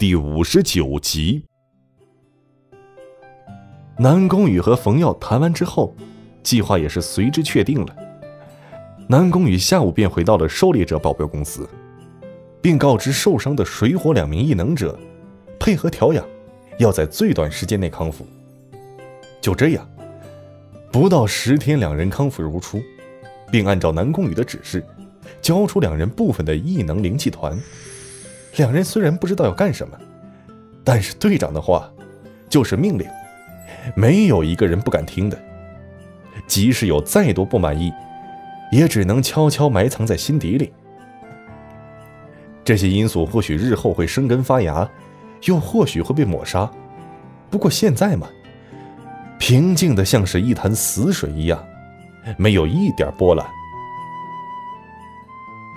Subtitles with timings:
[0.00, 1.44] 第五十九集。
[3.98, 5.94] 南宫羽和冯耀谈完之后，
[6.42, 7.94] 计划也是随之确定了。
[9.06, 11.68] 南宫羽下午便回到了狩猎者保镖公司，
[12.62, 14.98] 并告知受伤的水火两名异能者，
[15.58, 16.26] 配合调养，
[16.78, 18.26] 要在最短时间内康复。
[19.38, 19.86] 就这样，
[20.90, 22.80] 不到十天，两人康复如初，
[23.52, 24.82] 并按照南宫羽的指示，
[25.42, 27.54] 交出两人部分的异能灵气团。
[28.56, 29.96] 两人虽然不知道要干什么，
[30.84, 31.90] 但是队长的话
[32.48, 33.06] 就是命令，
[33.94, 35.38] 没有一个人不敢听的。
[36.46, 37.92] 即使有再多不满意，
[38.72, 40.72] 也只能悄悄埋藏在心底里。
[42.64, 44.88] 这些因素或许日后会生根发芽，
[45.44, 46.70] 又或许会被抹杀。
[47.50, 48.28] 不过现在嘛，
[49.38, 51.64] 平静的像是一潭死水一样，
[52.36, 53.46] 没有一点波澜。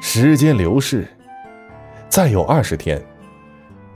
[0.00, 1.06] 时间流逝。
[2.12, 3.02] 再有二十天，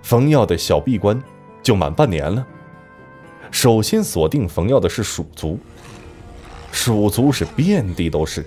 [0.01, 1.23] 冯耀的小闭关
[1.63, 2.47] 就满半年了。
[3.51, 5.59] 首先锁定冯耀的是鼠族，
[6.73, 8.43] 鼠族是遍地都是。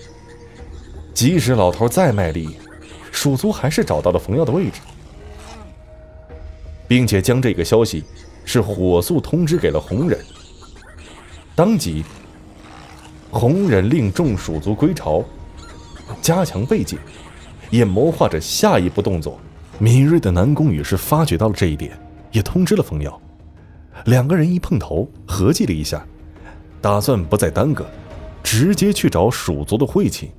[1.14, 2.58] 即使老头再卖力，
[3.12, 4.82] 鼠族还是找到了冯耀的位置，
[6.88, 8.04] 并且将这个消息
[8.46, 10.20] 是火速通知给了红人。
[11.56, 12.04] 当即，
[13.30, 15.24] 红人令众鼠族归巢，
[16.24, 16.98] 加强备戒，
[17.70, 19.40] 也谋划着下一步动作。
[19.80, 21.98] 敏锐的南宫羽是发觉到了这一点，
[22.34, 23.20] 也通知了冯耀。
[24.06, 26.06] 两个人一碰头，合计了一下，
[26.82, 27.86] 打算不再耽搁，
[28.44, 30.32] 直接去找蜀族的晦气。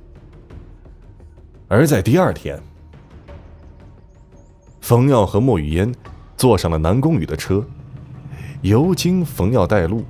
[1.67, 2.61] 而在第二天，
[4.79, 5.91] 冯耀和莫雨嫣
[6.37, 7.65] 坐上了南宫羽的车，
[8.61, 10.03] 由经冯耀带路，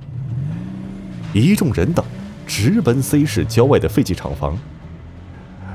[1.32, 2.04] 一众人等
[2.46, 4.58] 直奔 C 市郊外的废弃厂房。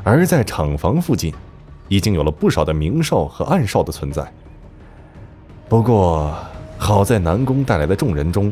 [0.04, 1.34] 而在厂房附近。
[1.88, 4.32] 已经有了不少的明哨和暗哨的存在。
[5.70, 6.34] 不过，
[6.78, 8.52] 好在南宫带来的众人中，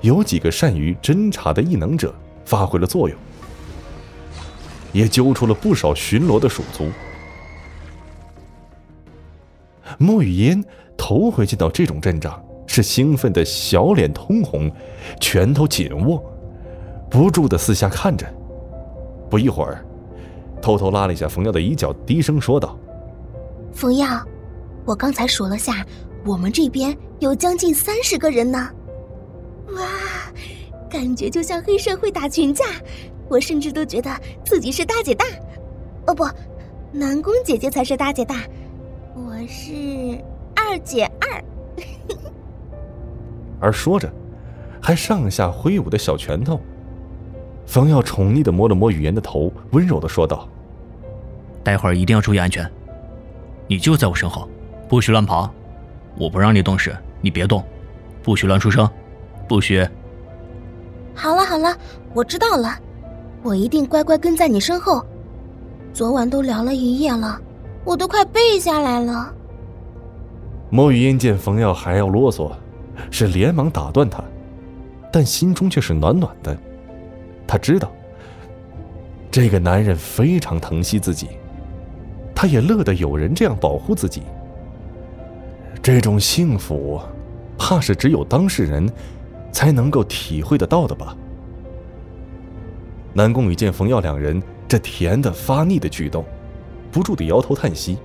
[0.00, 3.18] 有几个善于侦查的异能者发挥了作用，
[4.92, 6.90] 也揪出了不少巡逻的鼠族。
[9.98, 10.64] 莫雨嫣
[10.96, 14.70] 头回见到这种阵仗，是兴奋的小脸通红，
[15.20, 16.22] 拳头紧握，
[17.08, 18.26] 不住的四下看着。
[19.30, 19.85] 不一会儿。
[20.66, 22.76] 偷偷拉了一下冯耀的衣角，低声说道
[23.72, 24.20] ：“冯耀，
[24.84, 25.86] 我刚才数了下，
[26.24, 28.68] 我们这边有将近三十个人呢。
[29.68, 29.82] 哇，
[30.90, 32.64] 感觉就像黑社会打群架，
[33.28, 34.10] 我甚至都觉得
[34.44, 35.24] 自己是大姐大。
[36.08, 36.24] 哦不，
[36.90, 38.34] 南宫姐姐才是大姐大，
[39.14, 40.20] 我是
[40.56, 41.44] 二姐二。
[43.62, 44.12] ”而说着，
[44.82, 46.58] 还上下挥舞的小拳头。
[47.66, 50.48] 冯耀宠溺的摸了摸雨言的头，温柔的说道
[51.66, 52.64] ：“待会儿一定要注意安全，
[53.66, 54.48] 你就在我身后，
[54.88, 55.52] 不许乱跑。
[56.16, 57.60] 我不让你动时，你别动，
[58.22, 58.88] 不许乱出声，
[59.48, 59.84] 不许。”
[61.12, 61.76] 好了好了，
[62.14, 62.78] 我知道了，
[63.42, 65.04] 我一定乖乖跟在你身后。
[65.92, 67.36] 昨晚都聊了一夜了，
[67.84, 69.34] 我都快背下来了。
[70.70, 72.52] 莫雨嫣见冯耀还要啰嗦，
[73.10, 74.22] 是连忙打断他，
[75.12, 76.56] 但心中却是暖暖的。
[77.44, 77.90] 他知道，
[79.32, 81.30] 这个男人非常疼惜自己，
[82.36, 84.22] 他也乐得有人这样保护自己。
[85.82, 87.00] 这种幸福，
[87.56, 88.86] 怕是只有当事人
[89.50, 91.16] 才能够体会得到的吧。
[93.14, 96.22] 南宫羽见冯耀两人这甜的发腻的举动，
[96.92, 97.96] 不住的摇头叹息，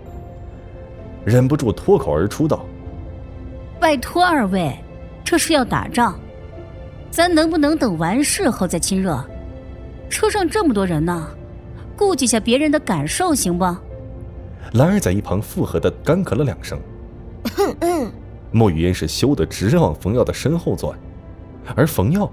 [1.26, 2.66] 忍不住脱口而出道
[3.82, 4.74] ：“拜托二位，
[5.26, 6.18] 这是要打仗。”
[7.12, 9.22] 咱能不能等完事后再亲热？
[10.10, 11.28] 车上这么多人呢，
[11.98, 13.66] 顾及下别人的感受行不？
[14.74, 16.80] 兰儿在一旁附和的干咳了两声。
[18.52, 20.98] 莫雨嫣是羞得直往冯耀的身后钻，
[21.76, 22.32] 而冯耀，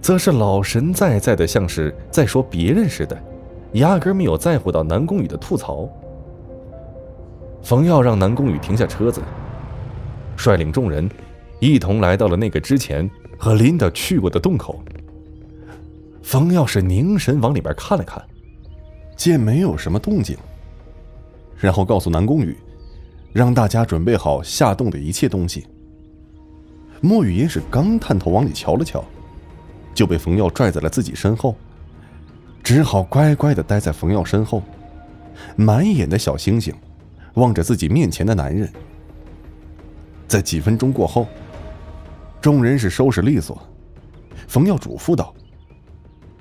[0.00, 3.16] 则是老神在在的，像是在说别人似的，
[3.72, 5.88] 压根没有在乎到南宫羽的吐槽。
[7.62, 9.20] 冯耀让南宫羽停下车子，
[10.36, 11.08] 率领众人，
[11.60, 13.10] 一同来到了那个之前。
[13.38, 14.80] 和琳达去过的洞口，
[16.22, 18.22] 冯耀是凝神往里边看了看，
[19.16, 20.36] 见没有什么动静，
[21.62, 22.56] 然后告诉南宫羽，
[23.32, 25.64] 让大家准备好下洞的一切东西。
[27.00, 29.04] 莫雨也是刚探头往里瞧了瞧，
[29.94, 31.54] 就被冯耀拽在了自己身后，
[32.64, 34.60] 只好乖乖的待在冯耀身后，
[35.54, 36.74] 满眼的小星星，
[37.34, 38.68] 望着自己面前的男人。
[40.26, 41.28] 在几分钟过后。
[42.40, 43.56] 众人是收拾利索，
[44.48, 45.32] 冯耀嘱咐道：“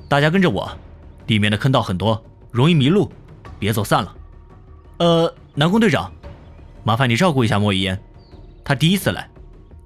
[0.10, 0.68] 大家跟着我，
[1.28, 2.20] 里面的坑道很多，
[2.50, 3.08] 容易迷路，
[3.60, 4.16] 别走散了。
[5.02, 6.14] 呃，南宫队长，
[6.84, 8.00] 麻烦你照顾一下莫一烟，
[8.64, 9.28] 他第一次来，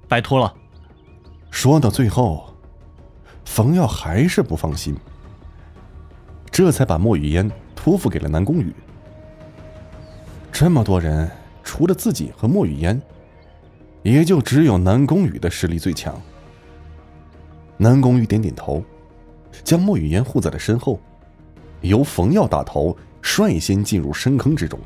[0.06, 0.54] 拜托了。
[1.50, 2.54] 说到最后，
[3.42, 4.94] 冯耀还是不放心，
[6.50, 8.70] 这才把莫雨烟托付给了南宫羽。
[10.52, 11.30] 这么多人，
[11.64, 13.00] 除了自己和莫雨烟，
[14.02, 16.14] 也就只有南宫羽的实力最强。
[17.78, 18.84] 南宫羽点点头，
[19.64, 21.00] 将莫雨烟护在了身后，
[21.80, 24.78] 由冯耀打头，率先进入深坑之中。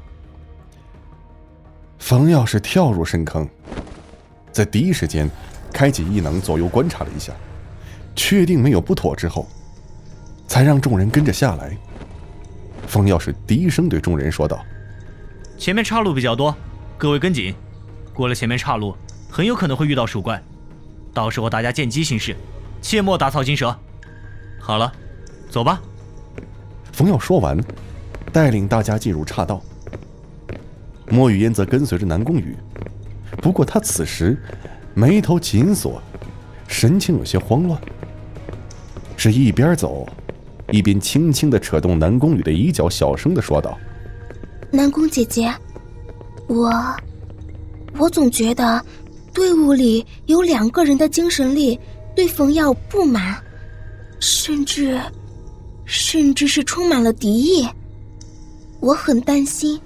[2.00, 3.48] 冯耀是跳入深坑，
[4.50, 5.30] 在第一时间
[5.72, 7.32] 开启异能，左右观察了一下，
[8.16, 9.46] 确定没有不妥之后，
[10.48, 11.76] 才让众人跟着下来。
[12.88, 14.64] 冯耀是低声对众人说道。
[15.56, 16.52] 前面岔路比较多，
[16.98, 17.54] 各位跟紧。
[18.12, 18.96] 过了前面岔路，
[19.30, 20.42] 很有可能会遇到鼠怪，
[21.14, 22.34] 到时候大家见机行事，
[22.82, 23.78] 切莫打草惊蛇。
[24.58, 24.92] 好了，
[25.48, 25.80] 走吧。
[26.92, 27.56] 冯耀说完，
[28.32, 29.62] 带领大家进入岔道。
[31.10, 32.56] 莫雨嫣则跟随着南宫羽，
[33.42, 34.38] 不过他此时
[34.94, 36.00] 眉头紧锁，
[36.68, 37.80] 神情有些慌乱，
[39.16, 40.08] 是一边走，
[40.70, 43.76] 一边轻轻的扯动南宫羽的衣角，小声的说道。
[44.70, 45.52] 南宫姐姐，
[46.46, 46.72] 我，
[47.98, 48.80] 我总觉得
[49.34, 51.76] 队伍里有两个人的精神力
[52.14, 53.36] 对冯耀不满，
[54.20, 55.00] 甚至，
[55.84, 57.68] 甚至是充满了敌意。
[58.78, 59.80] 我很担心。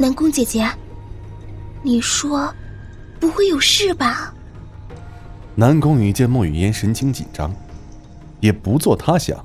[0.00, 0.64] 南宫姐姐，
[1.82, 2.54] 你说
[3.18, 4.32] 不会有事吧？
[5.56, 7.52] 南宫羽见莫雨嫣神情紧张，
[8.38, 9.44] 也不做他想，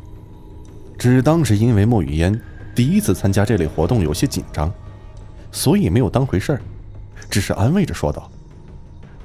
[0.96, 2.40] 只当是因为莫雨嫣。
[2.76, 4.72] 第一次参加这类活动，有些紧张，
[5.52, 6.62] 所以没有当回事儿，
[7.32, 8.30] 只是安慰着说道：“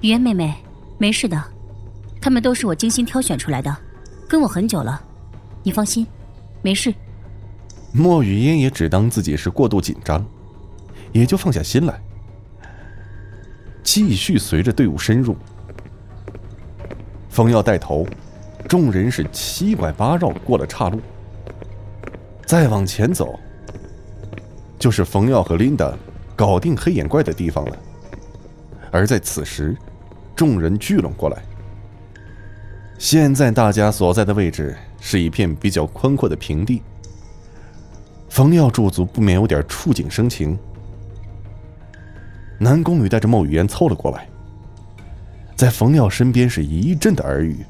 [0.01, 0.55] 雨嫣妹妹，
[0.97, 1.43] 没事的，
[2.23, 3.75] 他们都是我精心挑选出来的，
[4.27, 4.99] 跟我很久了，
[5.63, 6.07] 你放心，
[6.63, 6.95] 没事。”
[7.93, 10.25] 莫雨嫣也只当自己是过度紧张，
[11.12, 12.00] 也就放下心来，
[13.82, 15.37] 继续随着队伍深入。
[17.28, 18.06] 冯耀带头，
[18.69, 21.00] 众人是七拐八绕过了岔路。
[22.44, 23.38] 再往前走，
[24.78, 25.93] 就是冯耀和琳达
[26.34, 27.76] 搞定黑眼怪的地方了。
[28.90, 29.76] 而在此时，
[30.34, 31.43] 众人聚拢过来。
[32.99, 36.82] 现在大家所在的位置是一片比较宽阔的平地。
[38.28, 40.58] 冯耀驻足，不免有点触景生情。
[42.58, 44.28] 南宫羽带着孟雨嫣凑了过来，
[45.55, 47.64] 在冯耀身边是一阵的耳语。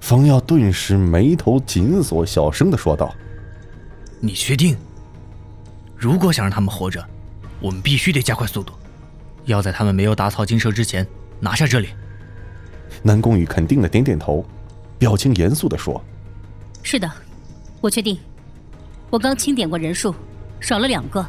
[0.00, 3.12] 冯耀顿时眉头紧锁，小声的说道。
[4.20, 4.76] 你确定？
[5.96, 7.04] 如果想让他们活着，
[7.60, 8.72] 我们必须得加快速度，
[9.46, 11.06] 要在他们没有打草惊蛇之前
[11.40, 11.88] 拿下这里。
[13.02, 14.44] 南宫羽肯定的点点头，
[14.98, 16.02] 表情严肃的说
[16.82, 17.10] ：“是的，
[17.80, 18.16] 我确定。
[19.10, 20.14] 我刚清点过人数，
[20.60, 21.26] 少了两个，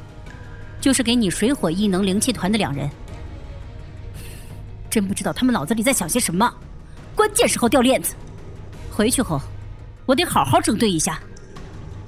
[0.80, 2.90] 就是给你水火异能灵气团的两人。
[4.90, 6.54] 真不知道他们脑子里在想些什么，
[7.16, 8.14] 关键时候掉链子。
[8.92, 9.42] 回去后，
[10.06, 11.20] 我得好好整顿一下。”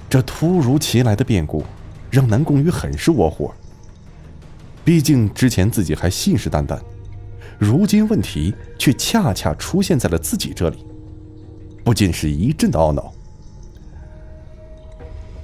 [0.10, 1.66] 这突如其来的变故，
[2.10, 3.54] 让南宫羽很是窝火。
[4.86, 6.80] 毕竟之前自己还信誓旦旦，
[7.60, 10.86] 如今问题却恰恰出现在了自己这里，
[11.84, 13.12] 不禁是一阵的懊恼。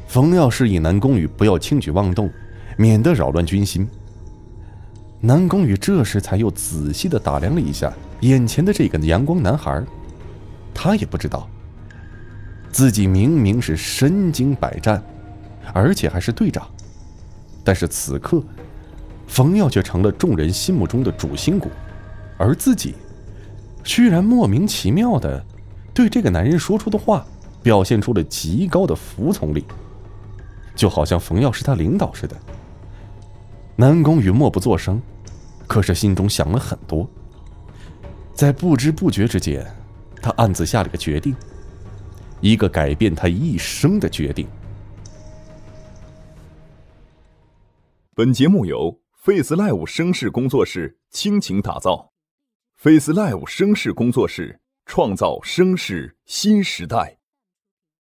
[0.08, 2.32] 冯耀示意南宫羽不要轻举妄动，
[2.78, 3.88] 免得扰乱军心。
[5.20, 9.82] 南宫羽这时才又仔细的打量了一下眼前的这个阳光男孩，
[10.74, 11.50] 他也不知道。
[12.72, 15.02] 自己明明是身经百战，
[15.74, 16.68] 而且还是队长，
[17.64, 18.44] 但是此刻，
[19.28, 21.70] 冯耀却成了众人心目中的主心骨，
[22.38, 22.96] 而自己，
[23.84, 25.46] 居然莫名其妙的
[25.94, 27.26] 对这个男人说出的话
[27.62, 29.64] 表现出了极高的服从力，
[30.76, 32.36] 就好像冯耀是他领导似的。
[33.76, 35.02] 南宫羽默不作声，
[35.68, 37.10] 可是心中想了很多，
[38.34, 39.66] 在不知不觉之间，
[40.22, 41.36] 他暗自下了个决定。
[42.40, 44.48] 一个改变他一生的决定。
[48.14, 52.12] 本节目由 Face Live 声势工作室倾情打造
[52.76, 57.18] ，Face Live 声势工作室创造声势新时代。